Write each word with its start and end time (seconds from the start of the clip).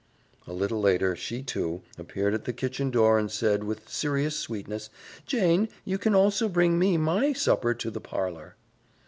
A 0.47 0.53
little 0.53 0.81
later 0.81 1.15
she, 1.15 1.43
too, 1.43 1.83
appeared 1.95 2.33
at 2.33 2.45
the 2.45 2.53
kitchen 2.53 2.89
door 2.89 3.19
and 3.19 3.29
said, 3.31 3.63
with 3.63 3.87
serious 3.87 4.35
sweetness, 4.35 4.89
"Jane, 5.27 5.69
you 5.85 5.99
can 5.99 6.15
also 6.15 6.49
bring 6.49 6.79
me 6.79 6.97
MY 6.97 7.33
supper 7.33 7.75
to 7.75 7.91
the 7.91 8.01
parlor." 8.01 8.55